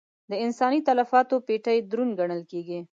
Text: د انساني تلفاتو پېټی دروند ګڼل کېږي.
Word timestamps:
د 0.29 0.31
انساني 0.45 0.79
تلفاتو 0.87 1.35
پېټی 1.47 1.77
دروند 1.91 2.11
ګڼل 2.19 2.41
کېږي. 2.51 2.79